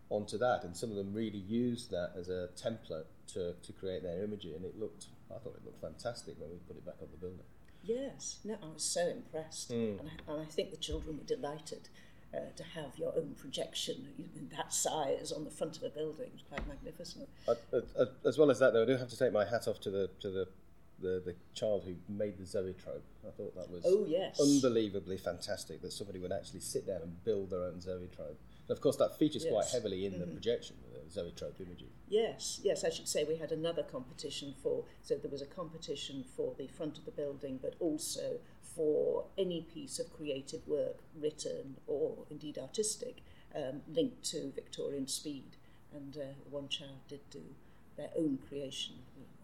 onto 0.10 0.38
that, 0.38 0.64
and 0.64 0.76
some 0.76 0.90
of 0.90 0.96
them 0.96 1.14
really 1.14 1.40
used 1.40 1.92
that 1.92 2.12
as 2.18 2.30
a 2.30 2.50
template 2.56 3.06
to, 3.34 3.54
to 3.62 3.74
create 3.74 4.04
their 4.04 4.24
imagery, 4.24 4.54
and 4.56 4.64
it 4.64 4.80
looked, 4.80 5.08
I 5.30 5.40
thought 5.40 5.56
it 5.56 5.66
looked 5.66 5.82
fantastic 5.82 6.36
when 6.40 6.50
we 6.50 6.58
put 6.68 6.78
it 6.78 6.86
back 6.86 6.96
on 7.02 7.08
the 7.12 7.18
building. 7.18 7.46
Yes, 7.84 8.40
no, 8.44 8.56
I 8.62 8.74
was 8.74 8.84
so 8.84 9.08
impressed, 9.08 9.72
mm. 9.72 10.00
and, 10.00 10.10
I, 10.10 10.32
and 10.32 10.42
I 10.42 10.46
think 10.46 10.72
the 10.72 10.78
children 10.78 11.18
were 11.18 11.24
delighted. 11.24 11.90
Uh, 12.34 12.40
to 12.58 12.64
have 12.64 12.98
your 12.98 13.16
own 13.16 13.34
projection 13.40 14.10
in 14.18 14.50
that 14.50 14.74
size 14.74 15.32
on 15.32 15.46
the 15.46 15.50
front 15.50 15.78
of 15.78 15.84
a 15.84 15.90
building 15.90 16.26
It 16.26 16.34
was 16.34 16.44
quite 16.50 16.68
magnificent. 16.68 17.30
Uh, 17.48 17.54
uh, 17.98 18.06
as 18.26 18.38
well 18.38 18.52
as 18.52 18.60
that, 18.60 18.74
though, 18.74 18.84
I 18.84 18.86
do 18.86 18.98
have 18.98 19.08
to 19.08 19.18
take 19.18 19.32
my 19.32 19.46
hat 19.46 19.66
off 19.66 19.80
to 19.80 19.90
the 19.90 20.10
to 20.20 20.30
the 20.30 20.46
the, 21.00 21.22
the 21.24 21.36
child 21.54 21.84
who 21.86 21.96
made 22.12 22.38
the 22.38 22.46
zoetrope. 22.46 23.04
I 23.28 23.32
thought 23.32 23.56
that 23.56 23.70
was 23.70 23.84
oh, 23.86 24.06
yes. 24.08 24.40
unbelievably 24.40 25.18
fantastic 25.18 25.82
that 25.82 25.94
somebody 25.94 26.20
would 26.20 26.32
actually 26.32 26.62
sit 26.62 26.88
down 26.88 27.02
and 27.02 27.24
build 27.24 27.50
their 27.52 27.64
own 27.64 27.80
zoetrope. 27.80 28.40
And 28.68 28.76
of 28.76 28.82
course, 28.82 28.96
that 28.98 29.18
features 29.18 29.44
yes. 29.44 29.54
quite 29.54 29.68
heavily 29.68 30.06
in 30.06 30.14
mm-hmm. 30.14 30.22
the 30.22 30.28
projection, 30.28 30.76
the 30.92 31.10
zoetrope 31.10 31.60
imaging. 31.60 31.90
Yes, 32.10 32.60
yes, 32.64 32.84
I 32.84 32.90
should 32.90 33.08
say 33.08 33.24
we 33.24 33.36
had 33.36 33.52
another 33.52 33.84
competition 33.84 34.56
for, 34.62 34.86
so 35.02 35.16
there 35.16 35.32
was 35.32 35.42
a 35.42 35.46
competition 35.46 36.26
for 36.36 36.54
the 36.58 36.68
front 36.68 36.98
of 36.98 37.06
the 37.06 37.12
building, 37.12 37.60
but 37.62 37.76
also 37.80 38.40
for 38.76 39.26
any 39.38 39.62
piece 39.62 40.00
of 40.00 40.14
creative 40.14 40.68
work, 40.68 40.98
written 41.20 41.78
or 41.88 42.26
indeed 42.30 42.58
artistic, 42.58 43.22
um, 43.56 43.82
linked 43.88 44.24
to 44.32 44.52
Victorian 44.54 45.08
speed. 45.08 45.58
And 45.94 46.18
uh, 46.18 46.34
one 46.50 46.68
child 46.68 47.00
did 47.08 47.22
do 47.30 47.42
their 47.98 48.10
own 48.16 48.38
creation 48.48 48.96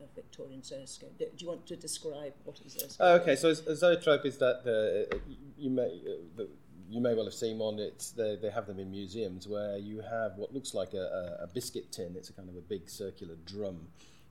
of 0.01 0.07
Victorian 0.15 0.63
zoetrope. 0.63 1.17
Do 1.17 1.25
you 1.37 1.47
want 1.47 1.65
to 1.67 1.75
describe 1.75 2.33
what 2.43 2.59
is 2.65 2.73
zoetrope? 2.73 2.97
Oh, 2.99 3.15
okay, 3.15 3.35
so 3.35 3.49
a 3.49 3.75
zoetrope 3.75 4.25
is 4.25 4.37
that 4.37 4.63
the, 4.63 5.19
you 5.57 5.69
may 5.69 6.01
the, 6.35 6.47
you 6.89 7.01
may 7.01 7.15
well 7.15 7.25
have 7.25 7.33
seen 7.33 7.57
one. 7.57 7.79
It's 7.79 8.11
they, 8.11 8.35
they 8.35 8.49
have 8.49 8.67
them 8.67 8.79
in 8.79 8.91
museums 8.91 9.47
where 9.47 9.77
you 9.77 10.01
have 10.01 10.37
what 10.37 10.53
looks 10.53 10.73
like 10.73 10.93
a, 10.93 11.37
a, 11.41 11.43
a 11.43 11.47
biscuit 11.47 11.91
tin. 11.91 12.15
It's 12.15 12.29
a 12.29 12.33
kind 12.33 12.49
of 12.49 12.55
a 12.55 12.61
big 12.61 12.89
circular 12.89 13.35
drum, 13.45 13.87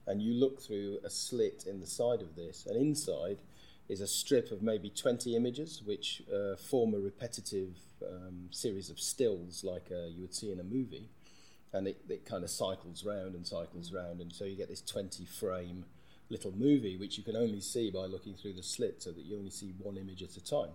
and 0.07 0.21
you 0.21 0.33
look 0.33 0.61
through 0.61 0.99
a 1.03 1.09
slit 1.09 1.65
in 1.67 1.79
the 1.79 1.87
side 1.87 2.21
of 2.21 2.35
this, 2.35 2.65
and 2.65 2.77
inside 2.77 3.39
is 3.89 3.99
a 3.99 4.07
strip 4.07 4.51
of 4.51 4.61
maybe 4.61 4.89
20 4.89 5.35
images 5.35 5.83
which 5.83 6.23
uh, 6.33 6.55
form 6.55 6.93
a 6.93 6.99
repetitive 6.99 7.75
um, 8.01 8.47
series 8.49 8.89
of 8.89 8.97
stills 8.97 9.63
like 9.63 9.87
uh, 9.91 10.05
you 10.05 10.21
would 10.21 10.33
see 10.33 10.51
in 10.51 10.59
a 10.59 10.63
movie. 10.63 11.09
And 11.73 11.87
it, 11.87 12.01
it 12.07 12.25
kind 12.25 12.43
of 12.43 12.49
cycles 12.49 13.03
round 13.03 13.35
and 13.35 13.45
cycles 13.45 13.91
round. 13.91 14.21
And 14.21 14.31
so 14.31 14.45
you 14.45 14.55
get 14.55 14.69
this 14.69 14.81
20 14.81 15.25
frame 15.25 15.85
little 16.29 16.53
movie 16.55 16.97
which 16.97 17.17
you 17.17 17.23
can 17.23 17.35
only 17.35 17.59
see 17.59 17.91
by 17.91 18.05
looking 18.05 18.33
through 18.33 18.53
the 18.53 18.63
slit 18.63 19.03
so 19.03 19.11
that 19.11 19.23
you 19.23 19.37
only 19.37 19.49
see 19.49 19.73
one 19.79 19.97
image 19.97 20.23
at 20.23 20.35
a 20.37 20.43
time. 20.43 20.71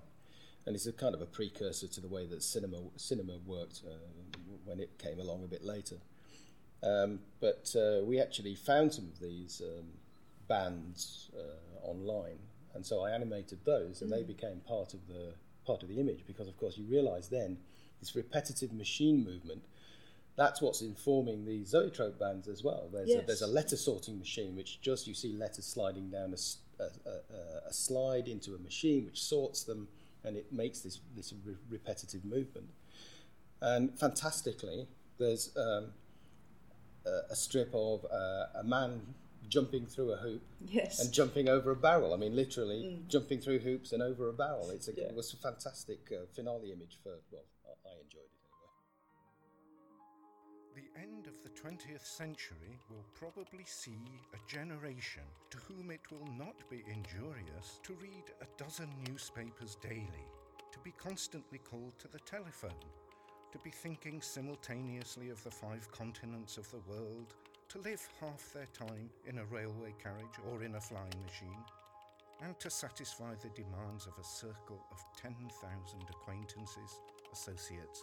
And 0.66 0.74
it's 0.74 0.86
a 0.86 0.92
kind 0.92 1.14
of 1.14 1.22
a 1.22 1.26
precursor 1.26 1.88
to 1.88 2.00
the 2.00 2.08
way 2.08 2.26
that 2.26 2.42
cinema, 2.42 2.78
cinema 2.96 3.38
worked 3.46 3.82
uh, 3.86 3.94
when 4.64 4.80
it 4.80 4.98
came 4.98 5.18
along 5.18 5.44
a 5.44 5.48
bit 5.48 5.64
later. 5.64 5.96
Um, 6.82 7.20
but 7.40 7.74
uh, 7.76 8.04
we 8.04 8.20
actually 8.20 8.54
found 8.54 8.92
some 8.92 9.06
of 9.06 9.18
these 9.20 9.62
um, 9.64 9.86
bands 10.46 11.30
uh, 11.34 11.86
online 11.86 12.38
and 12.78 12.86
so 12.86 13.04
I 13.04 13.10
animated 13.10 13.58
those, 13.64 14.02
and 14.02 14.10
mm. 14.10 14.14
they 14.14 14.22
became 14.22 14.60
part 14.60 14.94
of 14.94 15.06
the 15.08 15.34
part 15.66 15.82
of 15.82 15.88
the 15.88 16.00
image 16.00 16.24
because, 16.26 16.48
of 16.48 16.56
course, 16.56 16.78
you 16.78 16.84
realise 16.84 17.26
then 17.26 17.58
this 18.00 18.14
repetitive 18.14 18.72
machine 18.72 19.24
movement. 19.24 19.64
That's 20.38 20.62
what's 20.62 20.82
informing 20.82 21.44
the 21.44 21.64
zoetrope 21.64 22.18
bands 22.18 22.48
as 22.48 22.62
well. 22.62 22.88
There's, 22.92 23.08
yes. 23.08 23.22
a, 23.22 23.26
there's 23.26 23.42
a 23.42 23.46
letter 23.46 23.76
sorting 23.76 24.18
machine 24.18 24.56
which 24.56 24.80
just 24.80 25.06
you 25.06 25.12
see 25.12 25.32
letters 25.32 25.66
sliding 25.66 26.10
down 26.10 26.32
a, 26.32 26.82
a, 26.82 27.10
a, 27.10 27.68
a 27.68 27.72
slide 27.72 28.28
into 28.28 28.54
a 28.54 28.58
machine 28.58 29.04
which 29.04 29.20
sorts 29.20 29.64
them, 29.64 29.88
and 30.24 30.36
it 30.36 30.52
makes 30.52 30.80
this 30.80 31.00
this 31.16 31.34
re- 31.44 31.56
repetitive 31.68 32.24
movement. 32.24 32.68
And 33.60 33.98
fantastically, 33.98 34.86
there's 35.18 35.50
um, 35.56 35.88
a, 37.30 37.34
strip 37.34 37.70
of 37.74 38.06
uh, 38.10 38.60
a 38.60 38.64
man 38.64 39.00
jumping 39.48 39.86
through 39.86 40.12
a 40.12 40.16
hoop 40.16 40.42
yes. 40.68 41.00
and 41.00 41.12
jumping 41.12 41.48
over 41.48 41.70
a 41.70 41.76
barrel. 41.76 42.14
I 42.14 42.16
mean, 42.16 42.36
literally 42.36 42.82
mm. 42.82 43.08
jumping 43.08 43.40
through 43.40 43.60
hoops 43.60 43.92
and 43.92 44.02
over 44.02 44.28
a 44.28 44.32
barrel. 44.32 44.70
It's 44.70 44.88
a, 44.88 44.92
yeah. 44.94 45.04
It 45.04 45.16
was 45.16 45.32
a 45.32 45.36
fantastic 45.36 45.98
uh, 46.12 46.26
finale 46.34 46.70
image 46.70 46.98
for, 47.02 47.14
well, 47.32 47.42
I, 47.66 47.94
enjoyed 48.04 48.22
it 48.22 48.37
end 50.98 51.26
of 51.26 51.42
the 51.42 51.48
20th 51.50 52.04
century 52.04 52.78
will 52.90 53.04
probably 53.14 53.64
see 53.64 54.02
a 54.34 54.50
generation 54.50 55.22
to 55.50 55.58
whom 55.58 55.90
it 55.90 56.00
will 56.10 56.28
not 56.36 56.56
be 56.70 56.84
injurious 56.86 57.78
to 57.84 57.92
read 58.02 58.24
a 58.42 58.62
dozen 58.62 58.88
newspapers 59.08 59.76
daily, 59.76 60.26
to 60.72 60.78
be 60.80 60.92
constantly 60.98 61.58
called 61.58 61.98
to 61.98 62.08
the 62.08 62.18
telephone, 62.20 62.84
to 63.52 63.58
be 63.58 63.70
thinking 63.70 64.20
simultaneously 64.20 65.30
of 65.30 65.42
the 65.44 65.50
five 65.50 65.90
continents 65.92 66.56
of 66.56 66.70
the 66.70 66.82
world 66.90 67.34
to 67.68 67.78
live 67.80 68.06
half 68.20 68.52
their 68.52 68.68
time 68.72 69.10
in 69.26 69.38
a 69.38 69.44
railway 69.46 69.94
carriage 70.02 70.38
or 70.50 70.62
in 70.62 70.74
a 70.74 70.80
flying 70.80 71.22
machine, 71.24 71.64
and 72.42 72.58
to 72.58 72.70
satisfy 72.70 73.34
the 73.34 73.50
demands 73.50 74.06
of 74.06 74.14
a 74.18 74.24
circle 74.24 74.80
of 74.90 74.98
10,000 75.20 75.44
acquaintances, 76.08 77.00
associates, 77.32 78.02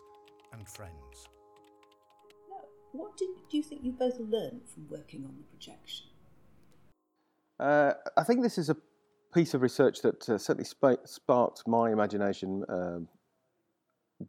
and 0.53 0.67
friends. 0.67 1.34
What 2.95 3.17
did, 3.17 3.29
do 3.49 3.57
you 3.57 3.63
think 3.63 3.83
you 3.83 3.91
both 3.91 4.19
learned 4.19 4.61
from 4.73 4.87
working 4.89 5.25
on 5.25 5.35
the 5.37 5.43
projection? 5.43 6.07
Uh, 7.59 7.93
I 8.15 8.23
think 8.23 8.41
this 8.41 8.57
is 8.57 8.69
a 8.69 8.77
piece 9.33 9.53
of 9.53 9.61
research 9.61 10.01
that 10.01 10.29
uh, 10.29 10.37
certainly 10.37 10.63
sp- 10.63 11.03
sparked 11.05 11.67
my 11.67 11.91
imagination 11.91 12.63
um, 12.69 13.07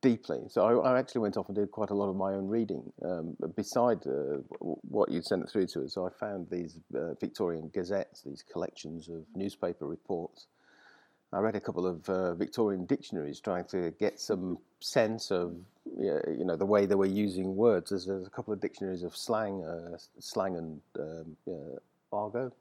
deeply. 0.02 0.40
So 0.48 0.62
I, 0.62 0.94
I, 0.94 0.98
actually 0.98 1.20
went 1.20 1.36
off 1.36 1.46
and 1.46 1.54
did 1.54 1.70
quite 1.70 1.90
a 1.90 1.94
lot 1.94 2.08
of 2.08 2.16
my 2.16 2.32
own 2.32 2.48
reading. 2.48 2.82
Um, 3.04 3.36
beside 3.54 4.04
uh, 4.06 4.38
what 4.58 5.12
you'd 5.12 5.24
sent 5.24 5.48
through 5.48 5.68
to 5.68 5.84
us, 5.84 5.96
I 5.96 6.08
found 6.18 6.48
these 6.50 6.78
uh, 6.94 7.14
Victorian 7.20 7.70
gazettes, 7.72 8.22
these 8.22 8.42
collections 8.42 9.08
of 9.08 9.24
newspaper 9.34 9.86
reports. 9.86 10.48
I 11.32 11.38
read 11.38 11.54
a 11.54 11.60
couple 11.60 11.86
of 11.86 12.08
uh, 12.08 12.34
Victorian 12.34 12.84
dictionaries, 12.86 13.40
trying 13.40 13.66
to 13.66 13.92
get 14.00 14.18
some 14.18 14.58
sense 14.80 15.30
of 15.30 15.54
you 15.98 16.44
know 16.44 16.56
the 16.56 16.66
way 16.66 16.86
they 16.86 16.94
were 16.94 17.06
using 17.06 17.56
words. 17.56 17.90
There's, 17.90 18.06
there's 18.06 18.26
a 18.26 18.30
couple 18.30 18.52
of 18.52 18.60
dictionaries 18.60 19.02
of 19.02 19.16
slang, 19.16 19.64
uh, 19.64 19.96
slang 20.18 20.56
and 20.56 20.80
um, 20.98 21.36
argot, 22.12 22.52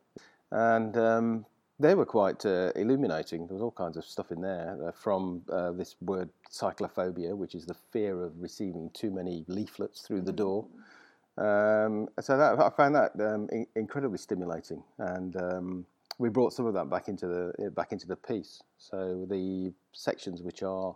and 0.51 0.98
um, 0.98 1.46
they 1.80 1.96
were 1.96 2.06
quite 2.06 2.46
uh, 2.46 2.72
illuminating. 2.75 3.48
There 3.48 3.54
was 3.54 3.62
all 3.62 3.72
kinds 3.72 3.98
of 3.98 4.06
stuff 4.06 4.32
in 4.32 4.42
there, 4.42 4.77
uh, 4.88 4.92
from 4.92 5.42
uh, 5.51 5.72
this 5.72 5.96
word 6.01 6.30
cyclophobia, 6.51 7.36
which 7.36 7.56
is 7.56 7.65
the 7.65 7.75
fear 7.92 8.24
of 8.24 8.32
receiving 8.39 8.89
too 8.94 9.12
many 9.12 9.44
leaflets 9.48 10.01
through 10.01 10.22
the 10.22 10.32
door. 10.32 10.65
Um, 11.38 12.08
so 12.22 12.38
that, 12.38 12.60
I 12.60 12.70
found 12.70 12.96
that 12.96 13.12
um, 13.20 13.50
in, 13.51 13.68
incredibly 13.75 14.18
stimulating, 14.18 14.82
and 15.00 15.36
um, 15.36 15.86
we 16.18 16.30
brought 16.30 16.54
some 16.54 16.65
of 16.65 16.74
that 16.75 16.89
back 16.89 17.10
into 17.10 17.27
the 17.27 17.72
back 17.72 17.92
into 17.92 18.08
the 18.08 18.15
piece. 18.15 18.62
So 18.77 19.25
the 19.30 19.74
sections 19.92 20.42
which 20.42 20.63
are 20.63 20.96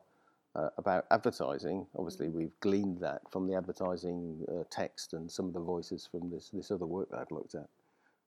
uh, 0.56 0.70
about 0.78 1.06
advertising, 1.12 1.86
obviously 1.98 2.30
we've 2.30 2.58
gleaned 2.60 3.00
that 3.00 3.22
from 3.32 3.48
the 3.48 3.56
advertising 3.56 4.46
uh, 4.50 4.64
text 4.70 5.14
and 5.14 5.32
some 5.32 5.46
of 5.46 5.54
the 5.54 5.60
voices 5.60 6.08
from 6.10 6.30
this 6.30 6.50
this 6.52 6.72
other 6.72 6.86
work 6.86 7.10
that 7.12 7.20
I've 7.20 7.32
looked 7.32 7.56
at. 7.56 7.68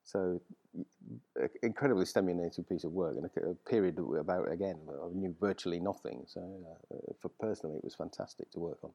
So, 0.05 0.41
incredibly 1.63 2.07
stimulating 2.07 2.65
piece 2.65 2.85
of 2.85 2.93
work, 2.93 3.17
and 3.17 3.27
a, 3.27 3.51
a 3.51 3.55
period 3.55 3.99
about 4.19 4.51
again 4.51 4.77
I 4.89 5.09
knew 5.15 5.35
virtually 5.41 5.81
nothing. 5.81 6.25
So, 6.27 6.41
uh, 6.93 7.13
for 7.21 7.29
personally, 7.41 7.77
it 7.77 7.85
was 7.85 7.95
fantastic 7.95 8.51
to 8.53 8.59
work 8.59 8.79
on. 8.83 8.91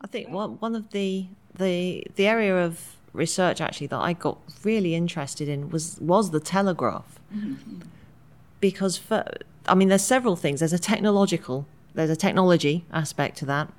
I 0.00 0.06
think 0.06 0.28
one 0.28 0.58
one 0.60 0.74
of 0.74 0.90
the 0.90 1.26
the 1.54 2.06
the 2.16 2.26
area 2.26 2.56
of 2.56 2.96
research 3.12 3.60
actually 3.60 3.86
that 3.86 4.00
I 4.00 4.12
got 4.12 4.38
really 4.64 4.94
interested 4.94 5.48
in 5.48 5.70
was 5.70 5.98
was 6.00 6.30
the 6.30 6.40
telegraph, 6.40 7.18
mm-hmm. 7.34 7.80
because 8.60 8.96
for 8.96 9.24
I 9.66 9.74
mean 9.74 9.88
there's 9.88 10.02
several 10.02 10.36
things. 10.36 10.60
There's 10.60 10.72
a 10.72 10.78
technological, 10.78 11.66
there's 11.94 12.10
a 12.10 12.16
technology 12.16 12.84
aspect 12.92 13.38
to 13.38 13.46
that, 13.46 13.72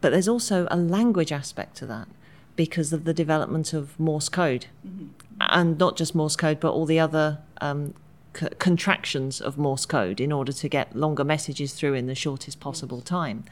but 0.00 0.10
there's 0.10 0.28
also 0.28 0.66
a 0.70 0.76
language 0.76 1.32
aspect 1.32 1.76
to 1.78 1.86
that 1.86 2.08
because 2.54 2.92
of 2.92 3.04
the 3.04 3.12
development 3.12 3.72
of 3.72 3.98
Morse 4.00 4.28
code. 4.28 4.66
Mm-hmm 4.86 5.06
and 5.40 5.78
not 5.78 5.96
just 5.96 6.14
Morse 6.14 6.36
code, 6.36 6.60
but 6.60 6.72
all 6.72 6.86
the 6.86 6.98
other 6.98 7.38
um, 7.60 7.94
c- 8.34 8.48
contractions 8.58 9.40
of 9.40 9.58
Morse 9.58 9.86
code 9.86 10.20
in 10.20 10.32
order 10.32 10.52
to 10.52 10.68
get 10.68 10.96
longer 10.96 11.24
messages 11.24 11.74
through 11.74 11.94
in 11.94 12.06
the 12.06 12.14
shortest 12.14 12.60
possible 12.60 13.00
time. 13.00 13.44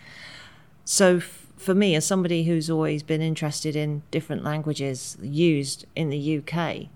So, 0.84 1.16
f- 1.16 1.46
for 1.56 1.74
me, 1.74 1.94
as 1.94 2.04
somebody 2.04 2.44
who's 2.44 2.68
always 2.68 3.02
been 3.02 3.22
interested 3.22 3.76
in 3.76 4.02
different 4.10 4.44
languages 4.44 5.16
used 5.22 5.86
in 5.94 6.10
the 6.10 6.38
UK, 6.38 6.88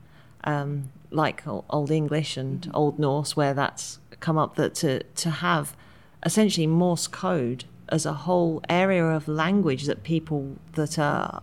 um, 0.45 0.91
like 1.11 1.43
Old 1.47 1.91
English 1.91 2.37
and 2.37 2.63
mm-hmm. 2.63 2.71
Old 2.75 2.99
Norse, 2.99 3.37
where 3.37 3.55
that's 3.55 3.99
come 4.21 4.37
up, 4.37 4.57
that 4.57 4.75
to, 4.77 5.03
to 5.03 5.31
have 5.31 5.77
essentially 6.25 6.67
Morse 6.67 7.07
code 7.07 7.65
as 7.89 8.05
a 8.05 8.13
whole 8.13 8.63
area 8.69 9.05
of 9.05 9.29
language 9.29 9.85
that 9.85 10.03
people 10.03 10.57
that 10.75 10.99
are 10.99 11.41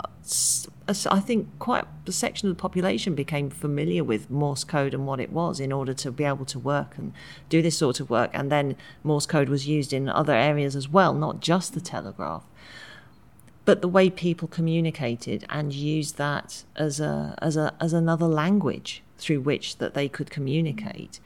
I 0.87 1.19
think 1.19 1.47
quite 1.57 1.85
a 2.05 2.11
section 2.11 2.49
of 2.49 2.57
the 2.57 2.61
population 2.61 3.15
became 3.15 3.49
familiar 3.49 4.03
with 4.03 4.29
Morse 4.29 4.63
code 4.63 4.93
and 4.93 5.07
what 5.07 5.19
it 5.19 5.31
was 5.31 5.59
in 5.59 5.71
order 5.71 5.93
to 5.95 6.11
be 6.11 6.23
able 6.23 6.45
to 6.45 6.59
work 6.59 6.97
and 6.97 7.11
do 7.49 7.61
this 7.61 7.77
sort 7.77 7.99
of 7.99 8.09
work. 8.09 8.29
And 8.33 8.51
then 8.51 8.75
Morse 9.03 9.25
code 9.25 9.49
was 9.49 9.67
used 9.67 9.93
in 9.93 10.09
other 10.09 10.33
areas 10.33 10.75
as 10.75 10.87
well, 10.87 11.13
not 11.13 11.39
just 11.39 11.73
the 11.73 11.81
telegraph. 11.81 12.43
But 13.65 13.81
the 13.81 13.87
way 13.87 14.11
people 14.11 14.47
communicated 14.47 15.45
and 15.49 15.73
used 15.73 16.17
that 16.17 16.63
as 16.75 16.99
a 16.99 17.35
as 17.41 17.57
a 17.57 17.73
as 17.79 17.93
another 17.93 18.27
language 18.27 19.01
through 19.17 19.41
which 19.41 19.77
that 19.77 19.95
they 19.95 20.07
could 20.07 20.29
communicate 20.29 21.19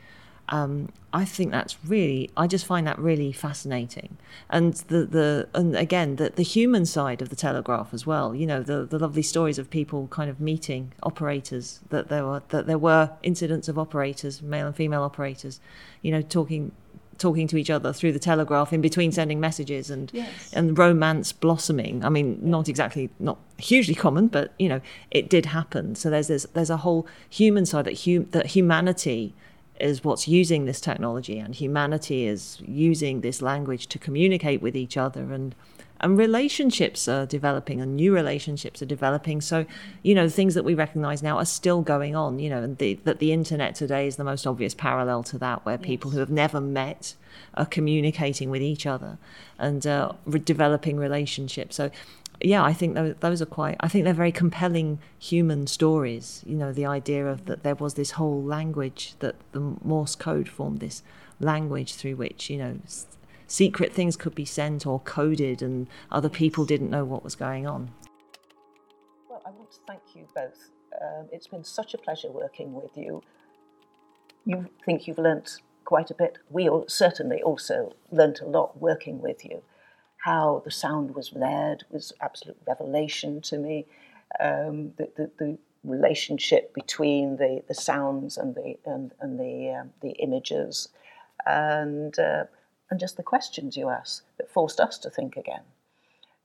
um, 0.50 0.90
I 1.14 1.26
think 1.26 1.52
that's 1.52 1.78
really, 1.86 2.30
I 2.36 2.48
just 2.48 2.66
find 2.66 2.86
that 2.86 3.00
really 3.00 3.32
fascinating. 3.32 4.18
And 4.50 4.74
the, 4.74 5.06
the 5.06 5.48
and 5.54 5.76
again, 5.76 6.18
the, 6.18 6.30
the 6.30 6.44
human 6.44 6.86
side 6.86 7.22
of 7.22 7.30
the 7.30 7.36
Telegraph 7.36 7.94
as 7.94 8.06
well, 8.06 8.36
you 8.36 8.46
know, 8.46 8.62
the, 8.62 8.86
the 8.86 9.00
lovely 9.00 9.22
stories 9.22 9.58
of 9.58 9.70
people 9.70 10.08
kind 10.08 10.30
of 10.30 10.40
meeting 10.40 10.92
operators, 11.02 11.80
that 11.90 12.10
there 12.10 12.26
were, 12.26 12.42
that 12.50 12.68
there 12.68 12.78
were 12.78 13.12
incidents 13.24 13.68
of 13.68 13.78
operators, 13.80 14.42
male 14.42 14.68
and 14.68 14.76
female 14.76 15.04
operators, 15.04 15.60
you 16.02 16.12
know, 16.12 16.22
talking, 16.22 16.72
talking 17.20 17.48
to 17.48 17.58
each 17.58 17.70
other 17.70 17.94
through 17.94 18.12
the 18.12 18.20
telegraph 18.20 18.74
in 18.74 18.82
between 18.82 19.12
sending 19.12 19.40
messages 19.40 19.92
and 19.92 20.10
yes. 20.14 20.54
and 20.54 20.78
romance 20.78 21.32
blossoming. 21.32 22.04
I 22.04 22.10
mean, 22.10 22.40
not 22.42 22.70
exactly 22.70 23.10
not 23.20 23.38
hugely 23.58 23.94
common, 23.94 24.28
but 24.28 24.54
you 24.58 24.70
know, 24.70 24.82
it 25.12 25.30
did 25.30 25.48
happen. 25.48 25.96
So 25.96 26.10
there's 26.10 26.28
this, 26.28 26.48
there's 26.54 26.70
a 26.70 26.78
whole 26.78 27.06
human 27.30 27.66
side 27.66 27.86
that 27.86 28.06
hum, 28.06 28.28
that 28.32 28.48
humanity 28.48 29.34
is 29.80 30.04
what's 30.04 30.28
using 30.28 30.66
this 30.66 30.82
technology, 30.82 31.40
and 31.40 31.56
humanity 31.56 32.26
is 32.26 32.62
using 32.66 33.22
this 33.22 33.42
language 33.42 33.88
to 33.88 34.00
communicate 34.00 34.62
with 34.62 34.76
each 34.76 34.98
other 34.98 35.34
and 35.34 35.56
and 36.02 36.18
relationships 36.18 37.08
are 37.08 37.26
developing 37.26 37.82
and 37.82 37.96
new 37.96 38.14
relationships 38.14 38.82
are 38.82 38.86
developing 38.86 39.42
so 39.42 39.66
you 40.02 40.16
know 40.16 40.30
things 40.30 40.54
that 40.54 40.64
we 40.64 40.74
recognize 40.74 41.22
now 41.22 41.38
are 41.38 41.46
still 41.46 41.82
going 41.82 42.16
on 42.16 42.40
you 42.40 42.50
know 42.50 42.64
and 42.64 42.78
the, 42.78 42.94
that 43.04 43.20
the 43.20 43.32
internet 43.32 43.76
today 43.76 44.08
is 44.08 44.16
the 44.16 44.24
most 44.24 44.48
obvious 44.48 44.74
parallel 44.74 45.24
to 45.24 45.38
that 45.38 45.66
where 45.66 45.76
yes. 45.76 45.86
people 45.86 46.12
who 46.12 46.20
have 46.20 46.30
never 46.30 46.62
met 46.62 47.16
are 47.56 47.66
communicating 47.66 48.50
with 48.50 48.62
each 48.62 48.86
other 48.86 49.18
and 49.58 49.86
uh, 49.86 50.12
re- 50.26 50.40
developing 50.40 50.98
relationships 50.98 51.76
so 51.76 51.92
yeah, 52.42 52.64
I 52.64 52.74
think 52.74 52.96
those, 52.96 53.16
those 53.20 53.42
are 53.42 53.46
quite. 53.46 53.76
I 53.80 53.88
think 53.88 54.06
they're 54.06 54.14
very 54.14 54.32
compelling 54.32 55.00
human 55.18 55.68
stories. 55.68 56.44
You 56.46 56.56
know, 56.56 56.72
the 56.72 56.86
idea 56.86 57.28
of 57.28 57.46
that 57.46 57.64
there 57.64 57.76
was 57.76 57.96
this 57.96 58.12
whole 58.12 58.42
language 58.42 59.16
that 59.20 59.36
the 59.52 59.60
Morse 59.60 60.16
code 60.16 60.48
formed 60.48 60.80
this 60.80 61.04
language 61.40 61.96
through 61.96 62.16
which 62.16 62.50
you 62.50 62.58
know 62.58 62.80
s- 62.86 63.08
secret 63.48 63.94
things 63.94 64.16
could 64.16 64.36
be 64.36 64.46
sent 64.46 64.86
or 64.86 65.00
coded, 65.02 65.62
and 65.62 65.88
other 66.12 66.30
people 66.30 66.66
didn't 66.66 66.90
know 66.90 67.04
what 67.04 67.24
was 67.24 67.36
going 67.36 67.68
on. 67.68 67.92
Well, 69.30 69.42
I 69.46 69.52
want 69.52 69.72
to 69.72 69.80
thank 69.86 70.02
you 70.16 70.28
both. 70.34 70.70
Um, 71.02 71.28
it's 71.32 71.48
been 71.48 71.64
such 71.64 71.94
a 71.94 71.98
pleasure 71.98 72.32
working 72.32 72.74
with 72.74 72.96
you. 72.96 73.22
You 74.46 74.68
think 74.86 75.08
you've 75.08 75.18
learnt 75.18 75.62
quite 75.84 76.10
a 76.10 76.14
bit. 76.14 76.38
We 76.50 76.70
all, 76.70 76.86
certainly 76.88 77.42
also 77.42 77.94
learnt 78.12 78.40
a 78.42 78.46
lot 78.46 78.80
working 78.80 79.22
with 79.22 79.44
you. 79.44 79.62
How 80.24 80.62
the 80.66 80.72
sound 80.72 81.16
was 81.16 81.34
layered 81.34 81.84
was 81.90 82.14
absolute 82.22 82.58
revelation 82.68 83.42
to 83.42 83.58
me. 83.58 83.86
Um, 84.40 84.94
the, 84.98 85.10
the, 85.16 85.32
the 85.40 85.58
relationship 85.84 86.74
between 86.74 87.38
the, 87.38 87.64
the 87.68 87.74
sounds 87.74 88.38
and 88.38 88.54
the 88.54 88.78
and, 88.86 89.12
and 89.22 89.40
the 89.40 89.80
um, 89.80 89.92
the 90.02 90.12
images, 90.12 90.90
and 91.46 92.18
uh, 92.20 92.44
and 92.90 93.00
just 93.00 93.18
the 93.18 93.24
questions 93.24 93.78
you 93.78 93.90
asked 93.90 94.24
that 94.38 94.52
forced 94.52 94.80
us 94.80 94.98
to 95.00 95.10
think 95.10 95.38
again. 95.38 95.64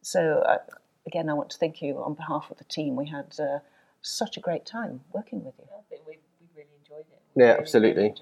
So 0.03 0.43
uh, 0.47 0.59
again, 1.07 1.29
I 1.29 1.35
want 1.35 1.51
to 1.51 1.59
thank 1.59 1.83
you 1.83 1.99
on 2.03 2.15
behalf 2.15 2.47
of 2.51 2.59
the 2.59 2.65
team. 2.65 2.97
We 2.97 3.09
had 3.09 3.35
uh, 3.39 3.59
such 4.03 4.37
a 4.37 4.41
great 4.41 4.67
time 4.67 5.01
working 5.13 5.45
with 5.45 5.55
you. 5.59 5.65
I 5.77 5.83
think 5.91 6.03
we, 6.07 6.19
we 6.41 6.47
really 6.57 6.69
enjoyed 6.79 7.07
it. 7.11 7.23
Yeah, 7.37 7.57
absolutely. 7.59 8.15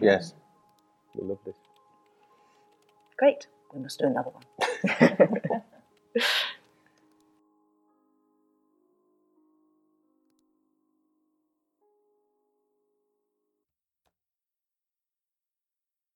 Yes. 0.00 0.34
We 1.14 1.26
love 1.26 1.38
this. 1.44 1.56
Great. 3.16 3.46
We 3.72 3.80
must 3.80 3.98
do 3.98 4.06
another 4.06 4.30
one. 4.30 5.62